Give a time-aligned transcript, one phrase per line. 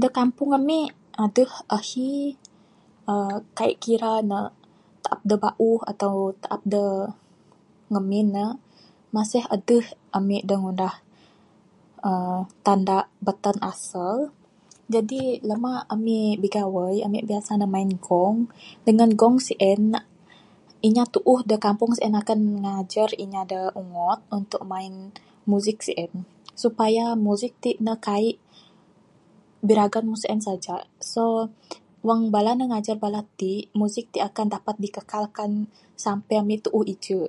[0.00, 0.80] Da kampung ami
[1.24, 2.10] aduh ahi,
[3.12, 4.38] uhh kai kira ne
[5.04, 6.84] taap da bauh atau taap da
[7.92, 8.46] ngamin ne.
[9.16, 9.86] Masih aduh
[10.16, 10.94] ami da ngundah
[12.08, 14.16] uhh tanda'k batan asal.
[14.94, 18.36] Jadi lama'k ami'k bigawai, ami'k biasa ne main gong,
[18.86, 19.82] dengan gong sien,
[20.86, 24.94] inya tuuh da kampung sien akan ngajar inya da ungo'd untuk main
[25.50, 26.12] musik sien
[26.62, 28.36] supaya musik ti', ne kai'k
[29.66, 30.76] biragan mun sien saja.
[31.12, 31.22] So,
[32.06, 34.20] wang bala ne ngajar bala ti, musik ti'
[34.54, 35.50] dapat dikekalkan
[36.04, 37.28] sampei ami tuuh iju'.